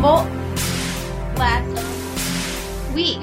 [0.00, 0.28] Humboldt
[1.36, 3.18] last week.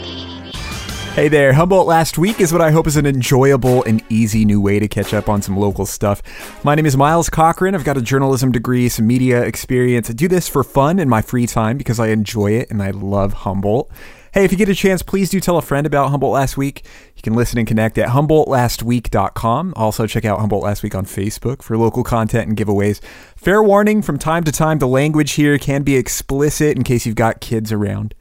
[1.16, 4.60] Hey there, Humboldt Last Week is what I hope is an enjoyable and easy new
[4.60, 6.22] way to catch up on some local stuff.
[6.66, 7.76] My name is Miles Cochran.
[7.76, 10.10] I've got a journalism degree, some media experience.
[10.10, 12.92] I do this for fun in my free time because I enjoy it and I
[12.92, 13.90] love Humboldt.
[14.36, 16.86] Hey, if you get a chance, please do tell a friend about Humboldt Last Week.
[17.16, 19.74] You can listen and connect at HumboldtLastWeek.com.
[19.78, 23.00] Also, check out Humboldt Last Week on Facebook for local content and giveaways.
[23.38, 27.16] Fair warning from time to time, the language here can be explicit in case you've
[27.16, 28.14] got kids around.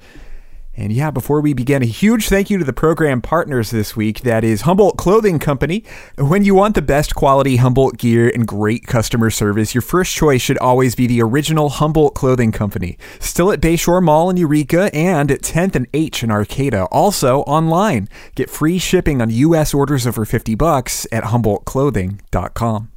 [0.76, 4.22] And yeah, before we begin, a huge thank you to the program partners this week.
[4.22, 5.84] That is Humboldt Clothing Company.
[6.18, 10.42] When you want the best quality Humboldt gear and great customer service, your first choice
[10.42, 12.98] should always be the original Humboldt Clothing Company.
[13.20, 16.86] Still at Bayshore Mall in Eureka and at 10th and H in Arcata.
[16.86, 18.08] Also online.
[18.34, 19.74] Get free shipping on U.S.
[19.74, 22.90] orders over 50 bucks at HumboldtClothing.com.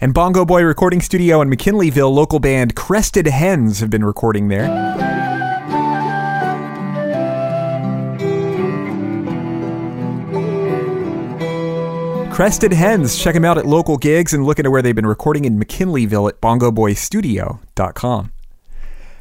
[0.00, 5.21] And Bongo Boy Recording Studio in McKinleyville, local band Crested Hens have been recording there.
[12.32, 13.18] Crested Hens.
[13.18, 16.30] Check them out at local gigs and look into where they've been recording in McKinleyville
[16.30, 18.32] at bongoboystudio.com.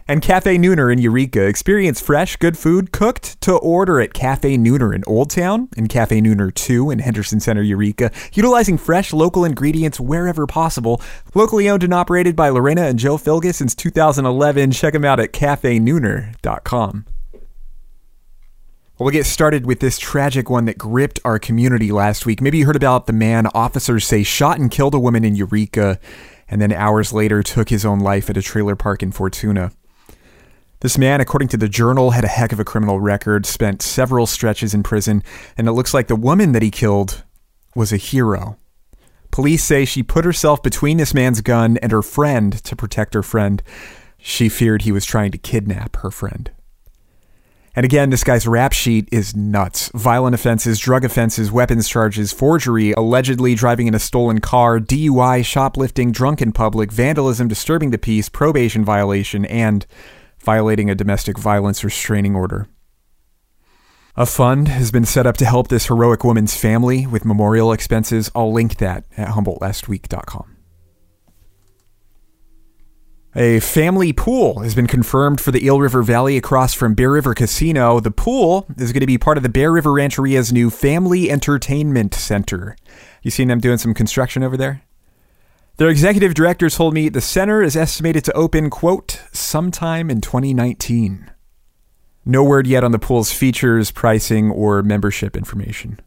[0.08, 1.46] And Cafe Nooner in Eureka.
[1.46, 6.22] Experience fresh, good food cooked to order at Cafe Nooner in Old Town and Cafe
[6.22, 11.02] Nooner 2 in Henderson Center, Eureka, utilizing fresh local ingredients wherever possible.
[11.36, 14.72] Locally owned and operated by Lorena and Joe Filgus since 2011.
[14.72, 17.06] Check them out at cafenooner.com.
[19.02, 22.40] Well, we'll get started with this tragic one that gripped our community last week.
[22.40, 26.00] Maybe you heard about the man officers say shot and killed a woman in Eureka
[26.48, 29.72] and then hours later took his own life at a trailer park in Fortuna.
[30.82, 34.28] This man, according to the Journal, had a heck of a criminal record, spent several
[34.28, 35.24] stretches in prison,
[35.58, 37.24] and it looks like the woman that he killed
[37.76, 38.56] was a hero.
[39.32, 43.24] Police say she put herself between this man's gun and her friend to protect her
[43.24, 43.64] friend.
[44.20, 46.52] She feared he was trying to kidnap her friend.
[47.76, 49.90] And again, this guy's rap sheet is nuts.
[49.94, 56.12] Violent offenses, drug offenses, weapons charges, forgery, allegedly driving in a stolen car, DUI, shoplifting,
[56.12, 59.86] drunk in public, vandalism, disturbing the peace, probation violation, and
[60.40, 62.68] violating a domestic violence restraining order.
[64.18, 68.30] A fund has been set up to help this heroic woman's family with memorial expenses.
[68.36, 70.51] I'll link that at HumboldtLastWeek.com.
[73.34, 77.34] A family pool has been confirmed for the Eel River Valley across from Bear River
[77.34, 78.02] Casino.
[78.02, 82.14] The pool is going to be part of the Bear River Rancheria's new Family Entertainment
[82.14, 82.76] Center.
[83.22, 84.82] You seen them doing some construction over there?
[85.78, 91.32] Their executive director told me the center is estimated to open, quote, sometime in 2019.
[92.26, 96.02] No word yet on the pool's features, pricing, or membership information.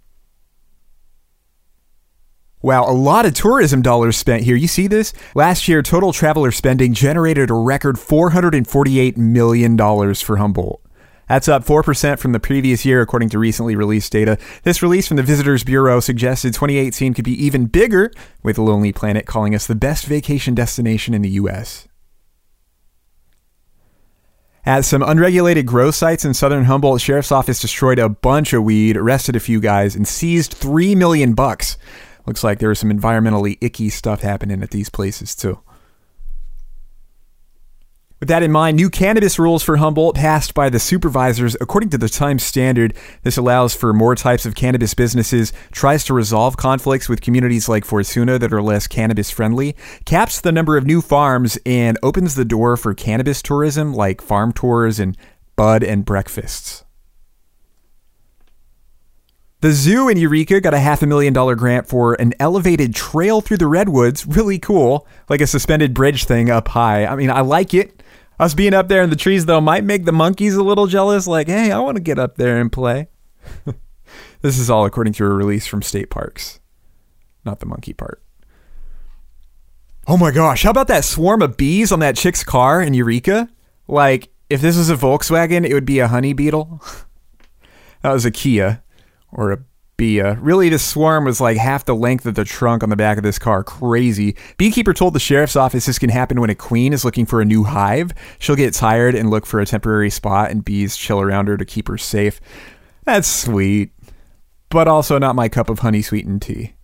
[2.64, 4.56] Wow, a lot of tourism dollars spent here.
[4.56, 5.12] You see this?
[5.34, 9.76] Last year, total traveler spending generated a record $448 million
[10.14, 10.80] for Humboldt.
[11.28, 14.38] That's up 4% from the previous year, according to recently released data.
[14.62, 18.10] This release from the Visitors Bureau suggested 2018 could be even bigger,
[18.42, 21.86] with Lonely Planet calling us the best vacation destination in the U.S.
[24.64, 28.96] At some unregulated grow sites in southern Humboldt, sheriff's office destroyed a bunch of weed,
[28.96, 31.76] arrested a few guys, and seized 3 million bucks.
[32.26, 35.60] Looks like there was some environmentally icky stuff happening at these places too.
[38.20, 41.58] With that in mind, new cannabis rules for Humboldt passed by the supervisors.
[41.60, 46.14] According to the Times Standard, this allows for more types of cannabis businesses, tries to
[46.14, 50.86] resolve conflicts with communities like Fortuna that are less cannabis friendly, caps the number of
[50.86, 55.18] new farms, and opens the door for cannabis tourism like farm tours and
[55.54, 56.83] bud and breakfasts.
[59.64, 63.40] The zoo in Eureka got a half a million dollar grant for an elevated trail
[63.40, 64.26] through the redwoods.
[64.26, 65.06] Really cool.
[65.30, 67.06] Like a suspended bridge thing up high.
[67.06, 68.02] I mean, I like it.
[68.38, 71.26] Us being up there in the trees, though, might make the monkeys a little jealous.
[71.26, 73.08] Like, hey, I want to get up there and play.
[74.42, 76.60] this is all according to a release from State Parks,
[77.46, 78.22] not the monkey part.
[80.06, 83.48] Oh my gosh, how about that swarm of bees on that chick's car in Eureka?
[83.88, 86.82] Like, if this was a Volkswagen, it would be a honey beetle.
[88.02, 88.83] that was a Kia
[89.34, 89.58] or a
[89.96, 90.34] Bia.
[90.40, 93.22] Really, this swarm was like half the length of the trunk on the back of
[93.22, 93.62] this car.
[93.62, 94.36] Crazy.
[94.56, 97.44] Beekeeper told the sheriff's office this can happen when a queen is looking for a
[97.44, 98.12] new hive.
[98.40, 101.64] She'll get tired and look for a temporary spot, and bees chill around her to
[101.64, 102.40] keep her safe.
[103.04, 103.92] That's sweet,
[104.68, 106.74] but also not my cup of honey sweetened tea.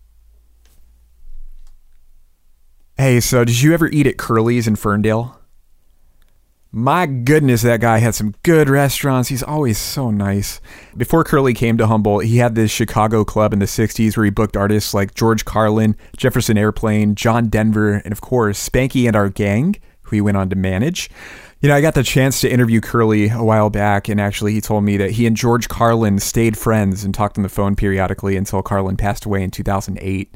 [2.96, 5.39] Hey, so did you ever eat at Curley's in Ferndale?
[6.72, 9.28] My goodness, that guy had some good restaurants.
[9.28, 10.60] He's always so nice.
[10.96, 14.30] Before Curley came to Humboldt, he had this Chicago club in the 60s where he
[14.30, 19.28] booked artists like George Carlin, Jefferson Airplane, John Denver, and of course, Spanky and Our
[19.28, 21.10] Gang, who he went on to manage.
[21.58, 24.60] You know, I got the chance to interview Curley a while back, and actually, he
[24.60, 28.36] told me that he and George Carlin stayed friends and talked on the phone periodically
[28.36, 30.32] until Carlin passed away in 2008.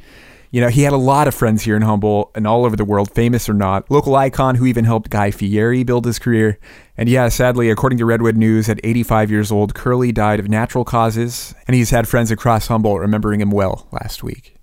[0.54, 2.84] You know, he had a lot of friends here in Humboldt and all over the
[2.84, 3.90] world, famous or not.
[3.90, 6.60] Local icon who even helped Guy Fieri build his career.
[6.96, 10.84] And yeah, sadly, according to Redwood News, at 85 years old, Curley died of natural
[10.84, 14.54] causes, and he's had friends across Humboldt remembering him well last week.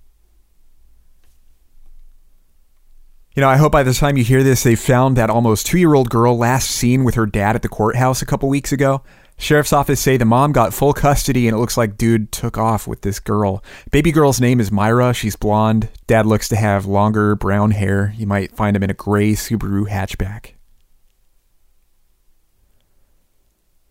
[3.36, 5.78] You know, I hope by the time you hear this, they've found that almost two
[5.78, 9.02] year old girl last seen with her dad at the courthouse a couple weeks ago.
[9.42, 12.86] Sheriff's office say the mom got full custody and it looks like dude took off
[12.86, 13.64] with this girl.
[13.90, 15.12] Baby girl's name is Myra.
[15.12, 15.88] She's blonde.
[16.06, 18.14] Dad looks to have longer brown hair.
[18.16, 20.52] You might find him in a gray Subaru hatchback.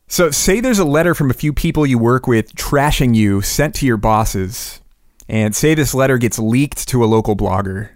[0.08, 3.76] So, say there's a letter from a few people you work with trashing you sent
[3.76, 4.80] to your bosses,
[5.28, 7.90] and say this letter gets leaked to a local blogger.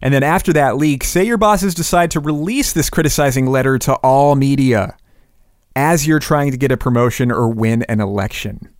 [0.00, 3.94] And then after that leak, say your bosses decide to release this criticizing letter to
[3.94, 4.96] all media
[5.76, 8.70] as you're trying to get a promotion or win an election.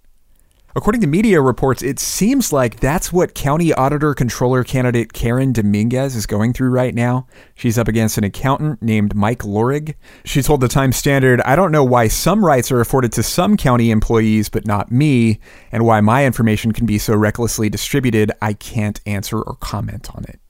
[0.75, 6.15] According to media reports, it seems like that's what County Auditor Controller candidate Karen Dominguez
[6.15, 7.27] is going through right now.
[7.55, 9.95] She's up against an accountant named Mike Lorig.
[10.25, 13.57] She told the Times Standard, I don't know why some rights are afforded to some
[13.57, 15.41] county employees, but not me,
[15.73, 20.25] and why my information can be so recklessly distributed, I can't answer or comment on
[20.25, 20.41] it.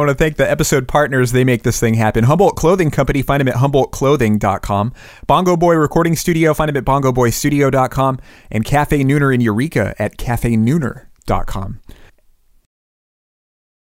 [0.00, 1.32] I want to thank the episode partners.
[1.32, 2.24] They make this thing happen.
[2.24, 4.94] Humboldt Clothing Company, find them at humboldtclothing.com.
[5.26, 8.18] Bongo Boy Recording Studio, find them at bongoboystudio.com.
[8.50, 11.80] And Cafe Nooner in Eureka at cafenooner.com.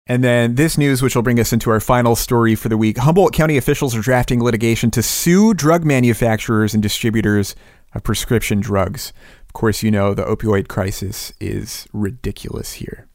[0.09, 2.99] And then this news, which will bring us into our final story for the week
[2.99, 7.55] Humboldt County officials are drafting litigation to sue drug manufacturers and distributors
[7.94, 9.12] of prescription drugs.
[9.47, 13.07] Of course, you know the opioid crisis is ridiculous here.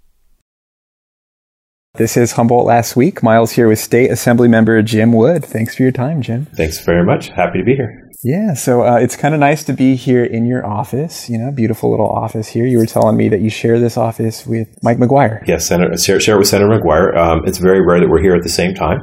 [1.96, 3.22] This is Humboldt Last Week.
[3.22, 5.46] Miles here with State Assembly Member Jim Wood.
[5.46, 6.48] Thanks for your time, Jim.
[6.56, 7.28] Thanks very much.
[7.28, 8.10] Happy to be here.
[8.24, 11.30] Yeah, so uh, it's kind of nice to be here in your office.
[11.30, 12.66] You know, beautiful little office here.
[12.66, 15.46] You were telling me that you share this office with Mike McGuire.
[15.46, 17.16] Yes, Senator, share, share with Senator McGuire.
[17.16, 18.98] Um, it's very rare that we're here at the same time,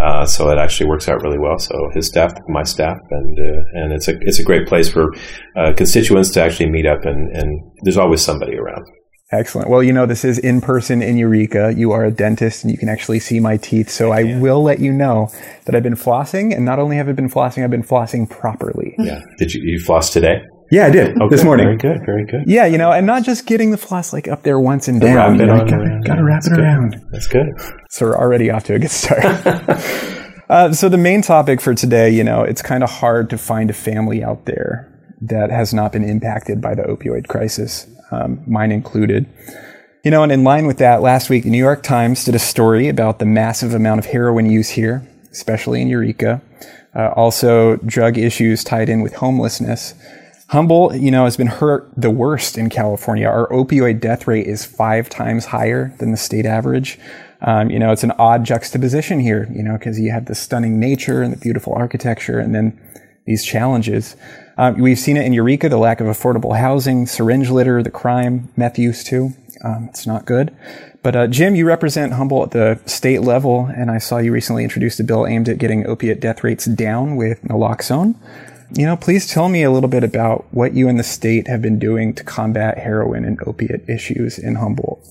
[0.00, 1.60] uh, so it actually works out really well.
[1.60, 5.12] So his staff, my staff, and uh, and it's a it's a great place for
[5.56, 8.84] uh, constituents to actually meet up, and, and there's always somebody around.
[9.32, 9.70] Excellent.
[9.70, 11.72] Well, you know, this is in person in Eureka.
[11.74, 13.88] You are a dentist and you can actually see my teeth.
[13.88, 15.30] So I will let you know
[15.64, 16.54] that I've been flossing.
[16.54, 18.94] And not only have I been flossing, I've been flossing properly.
[18.98, 19.22] Yeah.
[19.38, 20.42] Did you, you floss today?
[20.70, 21.66] Yeah, I did Oh, this morning.
[21.66, 22.06] Very good.
[22.06, 22.44] Very good.
[22.46, 25.14] Yeah, you know, and not just getting the floss like up there once and Wrap
[25.14, 25.34] down.
[25.34, 26.60] it You know, gotta, gotta wrap That's it good.
[26.60, 27.06] around.
[27.10, 27.46] That's good.
[27.90, 29.24] So we're already off to a good start.
[30.50, 33.70] uh, so the main topic for today, you know, it's kind of hard to find
[33.70, 34.88] a family out there
[35.22, 39.26] that has not been impacted by the opioid crisis, um, mine included.
[40.04, 42.40] You know, and in line with that, last week the New York Times did a
[42.40, 46.42] story about the massive amount of heroin use here, especially in Eureka.
[46.94, 49.94] Uh, also, drug issues tied in with homelessness.
[50.48, 53.26] Humboldt, you know, has been hurt the worst in California.
[53.26, 56.98] Our opioid death rate is five times higher than the state average.
[57.40, 60.78] Um, you know, it's an odd juxtaposition here, you know, because you have the stunning
[60.78, 62.78] nature and the beautiful architecture and then
[63.24, 64.16] these challenges.
[64.56, 68.48] Um, we've seen it in Eureka, the lack of affordable housing, syringe litter, the crime,
[68.56, 69.32] meth use too.
[69.64, 70.54] Um, it's not good.
[71.02, 74.62] But uh, Jim, you represent Humboldt at the state level, and I saw you recently
[74.62, 78.14] introduced a bill aimed at getting opiate death rates down with naloxone.
[78.74, 81.60] You know, please tell me a little bit about what you and the state have
[81.60, 85.06] been doing to combat heroin and opiate issues in Humboldt.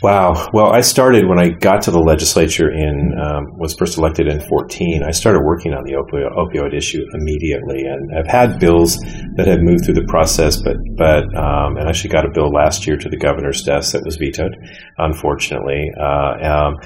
[0.00, 0.48] Wow.
[0.52, 4.40] Well, I started when I got to the legislature in um, was first elected in
[4.40, 5.02] 14.
[5.02, 8.96] I started working on the opioid, opioid issue immediately, and I've had bills
[9.34, 12.86] that have moved through the process, but but um, and actually got a bill last
[12.86, 14.54] year to the governor's desk that was vetoed,
[14.98, 15.90] unfortunately.
[15.98, 16.76] Uh, um,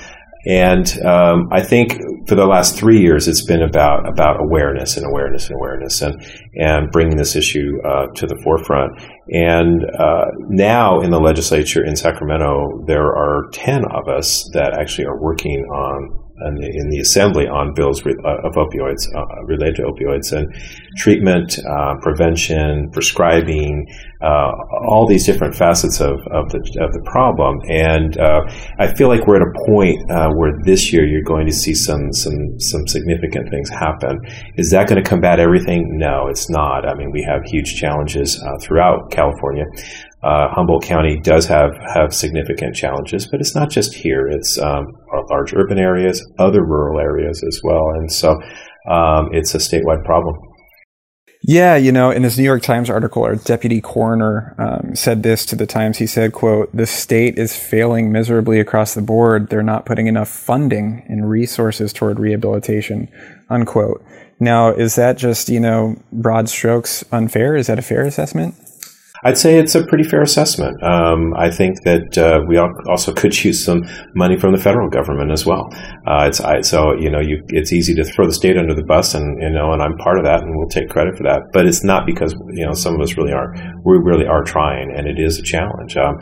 [0.45, 5.07] and um, I think for the last three years, it's been about about awareness and
[5.07, 6.21] awareness and awareness, and
[6.55, 8.93] and bringing this issue uh, to the forefront.
[9.31, 15.07] And uh, now in the legislature in Sacramento, there are ten of us that actually
[15.07, 20.33] are working on in the, assembly on bills uh, of opioids uh, related to opioids
[20.33, 20.53] and
[20.97, 23.87] treatment, uh, prevention, prescribing,
[24.23, 24.53] uh,
[24.89, 27.59] all these different facets of, of the of the problem.
[27.69, 28.43] And uh,
[28.79, 31.75] I feel like we're at a point uh, where this year you're going to see
[31.75, 34.21] some some some significant things happen.
[34.57, 35.99] Is that going to combat everything?
[35.99, 36.89] No, it's not.
[36.89, 39.65] I mean, we have huge challenges uh, throughout California.
[40.23, 44.29] Uh, Humboldt County does have have significant challenges, but it's not just here.
[44.29, 48.31] It's um, our large urban areas, other rural areas as well, and so
[48.89, 50.37] um, it's a statewide problem.
[51.45, 55.45] Yeah, you know, in this New York Times article, our deputy coroner um, said this
[55.47, 55.99] to the Times.
[55.99, 59.49] He said, "quote The state is failing miserably across the board.
[59.49, 63.09] They're not putting enough funding and resources toward rehabilitation."
[63.51, 64.05] Unquote.
[64.39, 67.57] Now, is that just you know broad strokes unfair?
[67.57, 68.55] Is that a fair assessment?
[69.25, 70.83] I'd say it's a pretty fair assessment.
[70.83, 73.83] Um, I think that uh, we also could use some
[74.15, 75.69] money from the federal government as well.
[76.07, 78.83] Uh, it's I, so you know you, it's easy to throw the state under the
[78.83, 81.53] bus, and you know, and I'm part of that, and we'll take credit for that.
[81.53, 83.55] But it's not because you know some of us really are.
[83.85, 86.19] We really are trying, and it is a challenge um,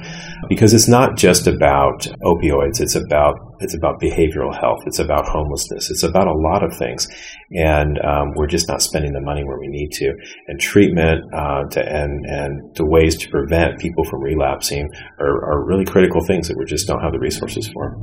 [0.48, 2.80] because it's not just about opioids.
[2.80, 4.82] It's about it's about behavioral health.
[4.86, 5.90] It's about homelessness.
[5.90, 7.06] It's about a lot of things,
[7.50, 10.12] and um, we're just not spending the money where we need to.
[10.48, 15.64] And treatment uh, to, and and the ways to prevent people from relapsing are, are
[15.64, 17.96] really critical things that we just don't have the resources for.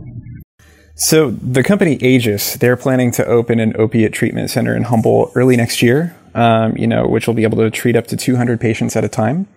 [0.95, 5.55] So the company Aegis, they're planning to open an opiate treatment center in Humboldt early
[5.55, 6.15] next year.
[6.33, 9.09] Um, you know, which will be able to treat up to 200 patients at a
[9.09, 9.47] time.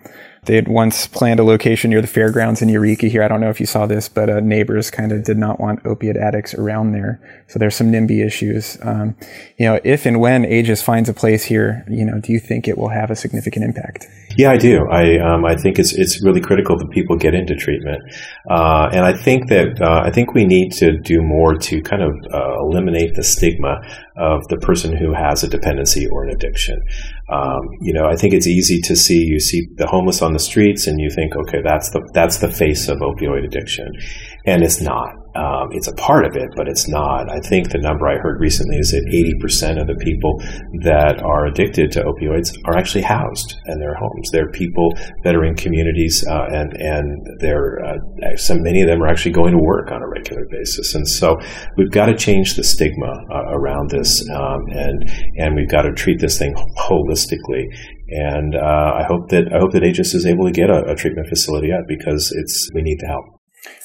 [0.45, 3.21] They had once planned a location near the fairgrounds in Eureka here.
[3.21, 5.85] I don't know if you saw this, but uh, neighbors kind of did not want
[5.85, 7.21] opiate addicts around there.
[7.47, 8.75] So there's some NIMBY issues.
[8.81, 9.15] Um,
[9.57, 12.67] you know, if and when Aegis finds a place here, you know, do you think
[12.67, 14.07] it will have a significant impact?
[14.35, 14.87] Yeah, I do.
[14.89, 18.01] I um, I think it's it's really critical that people get into treatment,
[18.49, 22.01] uh, and I think that uh, I think we need to do more to kind
[22.01, 23.81] of uh, eliminate the stigma
[24.15, 26.81] of the person who has a dependency or an addiction.
[27.29, 30.39] Um, you know, I think it's easy to see you see the homeless on the
[30.39, 33.93] streets and you think, okay, that's the that's the face of opioid addiction,
[34.45, 35.20] and it's not.
[35.35, 37.31] Um, it's a part of it, but it's not.
[37.31, 40.39] I think the number I heard recently is that 80% of the people
[40.83, 44.29] that are addicted to opioids are actually housed in their homes.
[44.31, 44.91] They're people
[45.23, 49.31] that are in communities, uh, and and they're uh, some many of them are actually
[49.31, 50.95] going to work on a regular basis.
[50.95, 51.37] And so
[51.77, 55.93] we've got to change the stigma uh, around this, um, and and we've got to
[55.93, 57.65] treat this thing holistically.
[58.09, 60.95] And uh, I hope that I hope that Aegis is able to get a, a
[60.95, 63.40] treatment facility out because it's we need the help.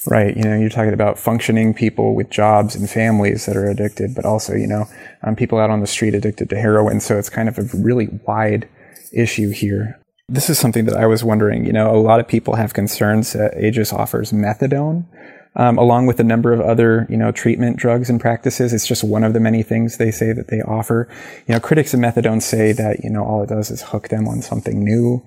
[0.06, 0.36] Right.
[0.36, 4.24] You know, you're talking about functioning people with jobs and families that are addicted, but
[4.24, 4.86] also, you know,
[5.22, 7.00] um, people out on the street addicted to heroin.
[7.00, 8.68] So it's kind of a really wide
[9.12, 10.00] issue here.
[10.28, 11.66] This is something that I was wondering.
[11.66, 15.06] You know, a lot of people have concerns that Aegis offers methadone.
[15.58, 18.74] Um, along with a number of other, you know, treatment drugs and practices.
[18.74, 21.08] It's just one of the many things they say that they offer.
[21.48, 24.28] You know, critics of methadone say that, you know, all it does is hook them
[24.28, 25.24] on something new.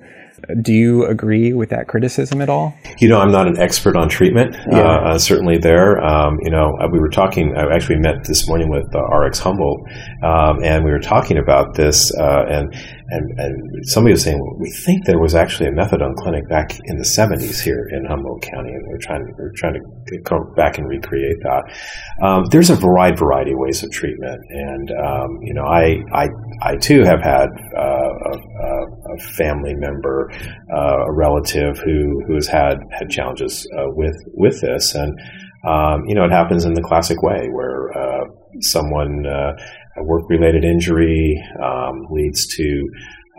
[0.61, 2.73] Do you agree with that criticism at all?
[2.99, 4.55] You know, I'm not an expert on treatment.
[4.71, 4.79] Yeah.
[4.79, 6.03] Uh, uh, certainly, there.
[6.03, 7.55] Um, you know, uh, we were talking.
[7.55, 9.81] I actually met this morning with uh, RX Humboldt,
[10.23, 12.13] um, and we were talking about this.
[12.15, 12.75] Uh, and
[13.11, 16.97] and and somebody was saying we think there was actually a methadone clinic back in
[16.97, 20.87] the 70s here in Humboldt County, and we're trying we're trying to go back and
[20.87, 21.63] recreate that.
[22.21, 26.27] Um, there's a wide variety of ways of treatment, and um, you know, I I
[26.61, 28.37] I too have had uh, a,
[29.13, 30.31] a, family member,
[30.73, 35.19] uh, a relative who who has had had challenges uh, with with this, and
[35.67, 38.25] um, you know, it happens in the classic way where uh,
[38.61, 39.53] someone uh,
[39.99, 42.89] a work related injury um, leads to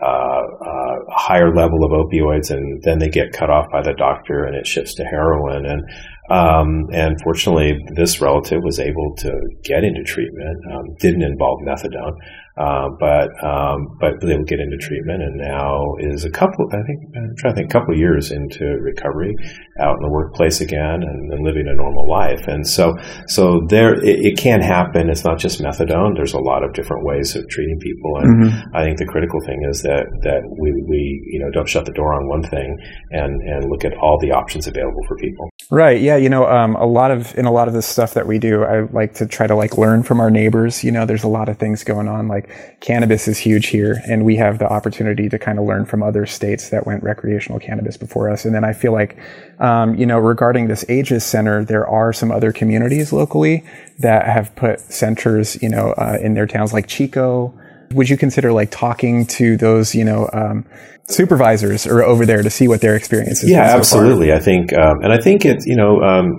[0.02, 3.92] uh, uh, a higher level of opioids, and then they get cut off by the
[3.92, 5.66] doctor, and it shifts to heroin.
[5.66, 5.82] And
[6.30, 9.30] um, and fortunately, this relative was able to
[9.64, 10.64] get into treatment.
[10.72, 12.16] Um, didn't involve methadone,
[12.56, 16.66] uh, but um, but they would get into treatment, and now is a couple.
[16.72, 19.34] I think I'm trying to think, a couple of years into recovery,
[19.80, 22.48] out in the workplace again, and, and living a normal life.
[22.48, 22.96] And so
[23.28, 25.10] so there, it, it, can happen.
[25.10, 26.16] It's not just methadone.
[26.16, 28.76] There's a lot of different ways of treating people, and mm-hmm.
[28.76, 31.92] I think the critical thing is that that we, we you know don't shut the
[31.92, 32.76] door on one thing,
[33.10, 35.50] and and look at all the options available for people.
[35.70, 36.00] Right.
[36.00, 36.16] Yeah.
[36.16, 38.64] You know, um, a lot of in a lot of the stuff that we do,
[38.64, 40.82] I like to try to like learn from our neighbors.
[40.82, 42.26] You know, there's a lot of things going on.
[42.26, 42.39] Like
[42.80, 46.26] cannabis is huge here, and we have the opportunity to kind of learn from other
[46.26, 48.44] states that went recreational cannabis before us.
[48.44, 49.18] And then I feel like,
[49.58, 53.64] um, you know, regarding this Aegis Center, there are some other communities locally
[53.98, 57.52] that have put centers, you know, uh, in their towns, like Chico.
[57.92, 60.64] Would you consider like talking to those, you know, um,
[61.08, 63.50] supervisors or over there to see what their experience is?
[63.50, 64.28] Yeah, so absolutely.
[64.28, 64.36] Far?
[64.36, 66.36] I think, um, and I think it's you know, um,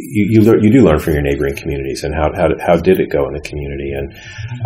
[0.00, 3.00] you you, learn, you do learn from your neighboring communities and how how, how did
[3.00, 4.14] it go in the community and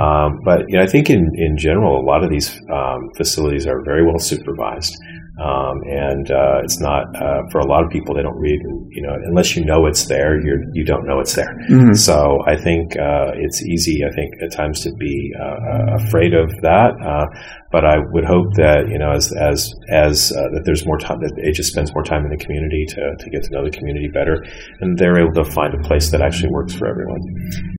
[0.00, 3.66] um, but you know, I think in in general a lot of these um, facilities
[3.66, 4.96] are very well supervised.
[5.40, 8.14] Um, and uh, it's not uh, for a lot of people.
[8.14, 8.60] They don't read,
[8.90, 11.56] you know, unless you know it's there, you you don't know it's there.
[11.70, 11.94] Mm-hmm.
[11.94, 14.04] So I think uh, it's easy.
[14.04, 16.92] I think at times to be uh, uh, afraid of that.
[17.00, 17.26] Uh,
[17.70, 21.32] but I would hope that you know, as as as that there's more time that
[21.42, 24.44] Aegis spends more time in the community to to get to know the community better,
[24.80, 27.71] and they're able to find a place that actually works for everyone.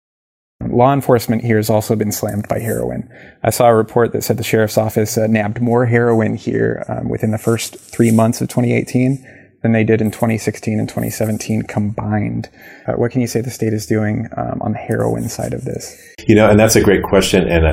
[0.74, 3.10] Law enforcement here has also been slammed by heroin.
[3.44, 7.10] I saw a report that said the sheriff's office uh, nabbed more heroin here um,
[7.10, 9.26] within the first three months of 2018
[9.64, 12.50] than they did in 2016 and 2017 combined.
[12.86, 15.64] Uh, what can you say the state is doing um, on the heroin side of
[15.64, 15.98] this?
[16.28, 17.72] You know, and that's a great question and, a,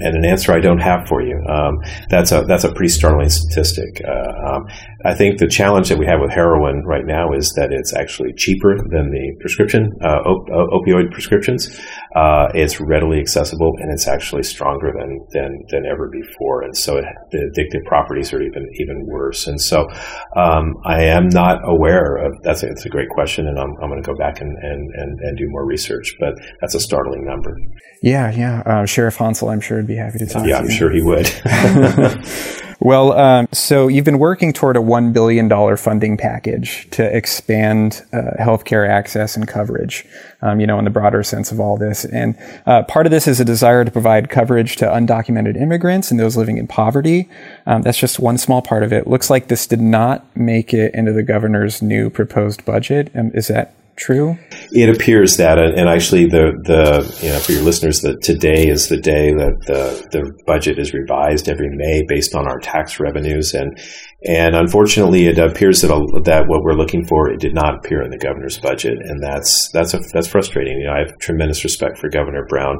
[0.00, 1.40] and an answer I don't have for you.
[1.48, 1.78] Um,
[2.10, 4.02] that's a that's a pretty startling statistic.
[4.04, 4.66] Uh, um,
[5.04, 8.32] I think the challenge that we have with heroin right now is that it's actually
[8.36, 11.68] cheaper than the prescription uh, op- uh, opioid prescriptions.
[12.16, 16.62] Uh, it's readily accessible and it's actually stronger than than, than ever before.
[16.62, 19.46] And so it, the addictive properties are even even worse.
[19.46, 19.86] And so
[20.34, 23.90] um, I am not aware of that's a, that's a great question, and I'm, I'm
[23.90, 26.16] going to go back and, and, and, and do more research.
[26.18, 27.56] But that's a startling number.
[28.02, 28.62] Yeah, yeah.
[28.66, 30.42] Uh, Sheriff Honsal, I'm sure, would be happy to talk.
[30.42, 30.54] To you.
[30.54, 31.26] Yeah, to I'm sure he would.
[32.80, 38.04] well, um, so you've been working toward a one billion dollar funding package to expand
[38.12, 40.06] uh, healthcare access and coverage.
[40.40, 43.26] Um, you know, in the broader sense of all this, and uh, part of this
[43.26, 47.28] is a desire to provide coverage to undocumented immigrants and those living in poverty.
[47.66, 49.08] Um, that's just one small part of it.
[49.08, 53.10] Looks like this did not make it into the governor's new proposed budget.
[53.16, 54.38] Um, is that true?
[54.70, 58.88] It appears that, and actually, the the you know for your listeners, that today is
[58.88, 63.52] the day that the the budget is revised every May based on our tax revenues,
[63.54, 63.78] and
[64.24, 65.88] and unfortunately, it appears that
[66.24, 69.70] that what we're looking for it did not appear in the governor's budget, and that's
[69.72, 70.78] that's a, that's frustrating.
[70.78, 72.78] You know, I have tremendous respect for Governor Brown,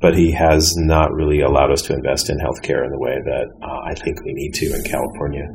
[0.00, 3.46] but he has not really allowed us to invest in healthcare in the way that
[3.62, 5.46] uh, I think we need to in California,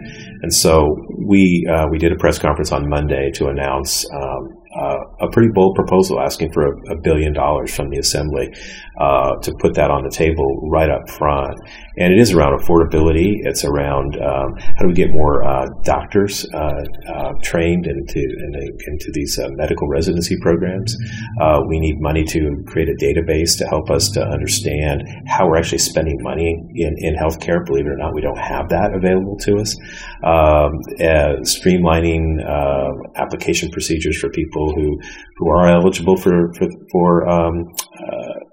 [0.42, 0.96] and so
[1.28, 4.06] we uh, we did a press conference on Monday to announce.
[4.12, 8.54] Um, uh, a pretty bold proposal asking for a, a billion dollars from the assembly
[9.00, 11.60] uh, to put that on the table right up front.
[11.98, 13.38] And it is around affordability.
[13.44, 16.84] It's around um, how do we get more uh, doctors uh,
[17.14, 18.20] uh, trained into
[18.88, 20.98] into these uh, medical residency programs.
[21.68, 25.78] we need money to create a database to help us to understand how we're actually
[25.78, 27.66] spending money in, in healthcare.
[27.66, 29.76] Believe it or not, we don't have that available to us.
[30.24, 30.82] Um,
[31.46, 32.44] streamlining
[33.16, 35.00] application procedures for people who
[35.38, 37.74] who are eligible for for, for um,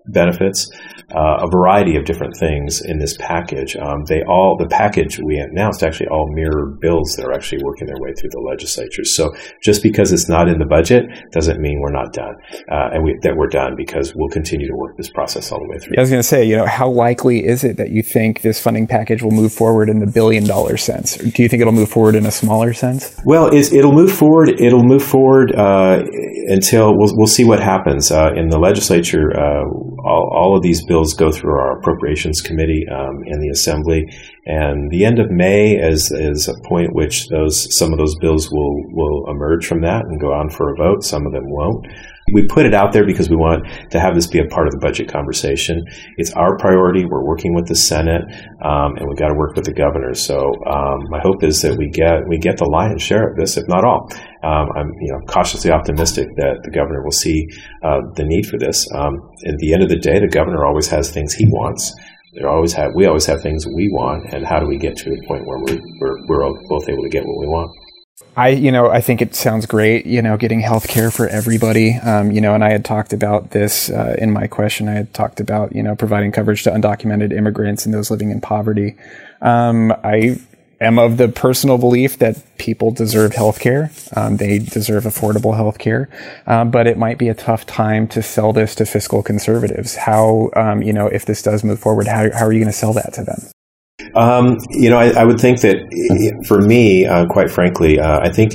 [0.07, 0.71] benefits,
[1.15, 3.77] uh, a variety of different things in this package.
[3.77, 7.87] Um, they all the package we announced actually all mirror bills that are actually working
[7.87, 9.05] their way through the legislature.
[9.05, 12.35] So just because it's not in the budget doesn't mean we're not done,
[12.71, 15.69] uh, and we, that we're done because we'll continue to work this process all the
[15.69, 15.95] way through.
[15.99, 18.61] I was going to say, you know, how likely is it that you think this
[18.61, 21.21] funding package will move forward in the billion dollar sense?
[21.21, 23.21] Or do you think it'll move forward in a smaller sense?
[23.25, 24.49] Well, it'll move forward.
[24.61, 26.03] It'll move forward uh,
[26.49, 29.65] until we'll, we'll see what happens uh, in the legislature uh,
[30.05, 34.07] all, all of these bills go through our appropriations committee um, in the assembly,
[34.47, 38.51] and the end of May is is a point which those some of those bills
[38.51, 41.05] will will emerge from that and go on for a vote.
[41.05, 41.87] Some of them won't.
[42.33, 44.73] We put it out there because we want to have this be a part of
[44.73, 45.85] the budget conversation.
[46.17, 47.05] It's our priority.
[47.05, 48.23] We're working with the Senate,
[48.65, 50.15] um, and we got to work with the governor.
[50.15, 53.57] So um, my hope is that we get we get the lion's share of this,
[53.57, 54.09] if not all.
[54.43, 57.47] Um, I'm you know cautiously optimistic that the governor will see
[57.83, 58.91] uh, the need for this.
[58.93, 61.95] Um, at the end of the day, the governor always has things he wants.
[62.45, 65.27] Always have we always have things we want, and how do we get to a
[65.29, 67.71] point where we're, we're, we're both able to get what we want?
[68.37, 71.95] I, you know, I think it sounds great, you know, getting health care for everybody.
[71.97, 74.89] Um, you know, and I had talked about this uh, in my question.
[74.89, 78.41] I had talked about, you know, providing coverage to undocumented immigrants and those living in
[78.41, 78.97] poverty.
[79.43, 80.41] Um, I
[80.83, 83.91] am of the personal belief that people deserve health care.
[84.17, 86.09] Um, they deserve affordable health care.
[86.47, 89.97] Um, but it might be a tough time to sell this to fiscal conservatives.
[89.97, 92.79] How, um, you know, if this does move forward, how, how are you going to
[92.79, 93.51] sell that to them?
[94.15, 95.77] Um, you know, I, I, would think that
[96.47, 98.55] for me, uh, quite frankly, uh, I think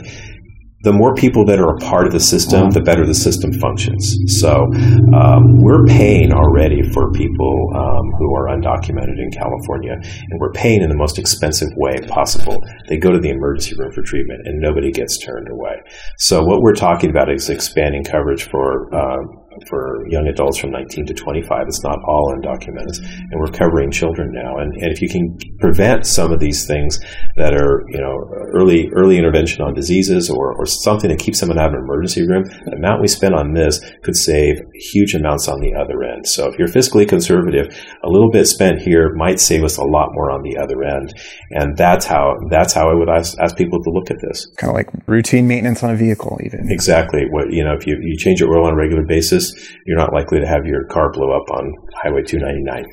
[0.87, 4.15] the more people that are a part of the system, the better the system functions.
[4.39, 4.71] So
[5.11, 10.81] um, we're paying already for people um, who are undocumented in California, and we're paying
[10.81, 12.63] in the most expensive way possible.
[12.87, 15.75] They go to the emergency room for treatment, and nobody gets turned away.
[16.17, 18.87] So what we're talking about is expanding coverage for.
[18.95, 21.63] Uh, for young adults from 19 to 25.
[21.67, 24.57] It's not all undocumented, and we're covering children now.
[24.57, 26.99] And, and if you can prevent some of these things
[27.35, 28.15] that are, you know,
[28.53, 32.27] early early intervention on diseases or, or something that keeps someone out of an emergency
[32.27, 36.27] room, the amount we spend on this could save huge amounts on the other end.
[36.27, 37.67] So if you're fiscally conservative,
[38.03, 41.13] a little bit spent here might save us a lot more on the other end.
[41.51, 44.47] And that's how that's how I would ask, ask people to look at this.
[44.57, 46.69] Kind of like routine maintenance on a vehicle, even.
[46.69, 47.25] Exactly.
[47.29, 49.46] What you know, if you, you change your oil on a regular basis,
[49.85, 52.85] you're not likely to have your car blow up on Highway 299.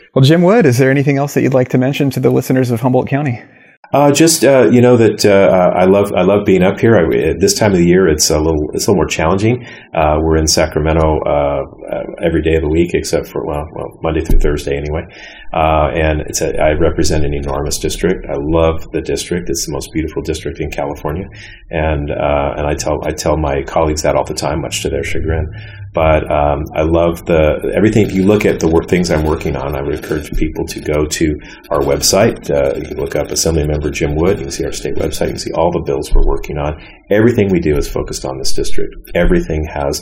[0.14, 2.70] well, Jim Wood, is there anything else that you'd like to mention to the listeners
[2.70, 3.42] of Humboldt County?
[3.92, 6.94] Uh, just uh, you know that uh, I love I love being up here.
[6.94, 9.66] I, at this time of the year, it's a little it's a little more challenging.
[9.92, 11.30] Uh, we're in Sacramento uh,
[11.90, 15.02] uh, every day of the week except for well, well Monday through Thursday anyway.
[15.52, 18.26] and it's a, I represent an enormous district.
[18.30, 19.50] I love the district.
[19.50, 21.26] It's the most beautiful district in California,
[21.70, 25.02] and and I tell I tell my colleagues that all the time, much to their
[25.02, 25.50] chagrin.
[25.92, 28.06] But um, I love the everything.
[28.06, 30.80] If you look at the work, things I'm working on, I would encourage people to
[30.80, 31.34] go to
[31.70, 32.48] our website.
[32.48, 34.38] Uh, you can look up Assemblymember Jim Wood.
[34.38, 35.26] You can see our state website.
[35.26, 36.80] You can see all the bills we're working on.
[37.10, 38.94] Everything we do is focused on this district.
[39.16, 40.00] Everything has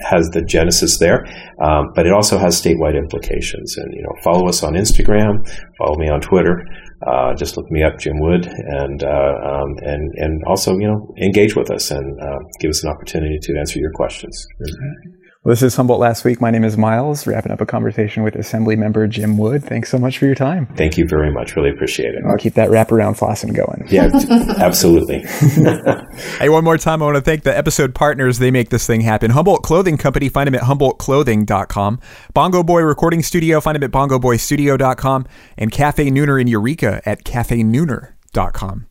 [0.00, 1.26] has the genesis there,
[1.60, 3.76] um, but it also has statewide implications.
[3.76, 6.64] And you know, follow us on Instagram, follow me on Twitter.
[7.06, 11.14] Uh, just look me up, Jim Wood, and uh, um, and and also you know
[11.20, 14.46] engage with us and uh, give us an opportunity to answer your questions.
[14.60, 15.17] Mm-hmm.
[15.44, 16.40] Well, this is Humboldt Last Week.
[16.40, 19.62] My name is Miles, wrapping up a conversation with Assembly Member Jim Wood.
[19.62, 20.66] Thanks so much for your time.
[20.74, 21.54] Thank you very much.
[21.54, 22.24] Really appreciate it.
[22.26, 23.86] I'll keep that wraparound flossing going.
[23.88, 24.10] Yeah,
[24.58, 25.20] absolutely.
[26.40, 28.40] hey, one more time, I want to thank the episode partners.
[28.40, 29.30] They make this thing happen.
[29.30, 32.00] Humboldt Clothing Company, find them at humboldtclothing.com.
[32.34, 35.24] Bongo Boy Recording Studio, find them at bongoboystudio.com.
[35.56, 38.86] And Cafe Nooner in Eureka at cafenooner.com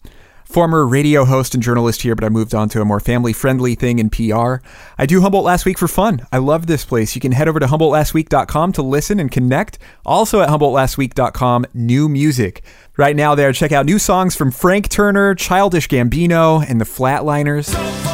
[0.47, 3.75] former radio host and journalist here, but I moved on to a more family friendly
[3.75, 4.55] thing in PR.
[4.97, 6.25] I do Humboldt Last Week for fun.
[6.31, 7.15] I love this place.
[7.15, 9.77] You can head over to HumboldtLastWeek.com to listen and connect.
[10.05, 12.63] Also at HumboldtLastWeek.com, new music.
[12.95, 18.06] Right now, there, check out new songs from Frank Turner, Childish Gambino, and the Flatliners.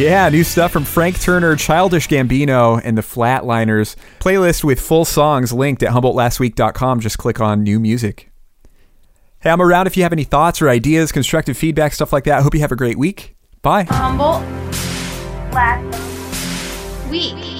[0.00, 3.96] Yeah, new stuff from Frank Turner, Childish Gambino, and the Flatliners.
[4.18, 7.00] Playlist with full songs linked at HumboldtLastWeek.com.
[7.00, 8.32] Just click on new music.
[9.40, 12.38] Hey, I'm around if you have any thoughts or ideas, constructive feedback, stuff like that.
[12.38, 13.36] I hope you have a great week.
[13.60, 13.82] Bye.
[13.90, 14.42] Humboldt
[15.52, 17.59] Last Week.